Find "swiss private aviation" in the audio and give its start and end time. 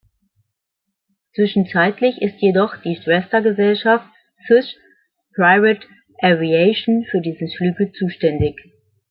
4.47-7.05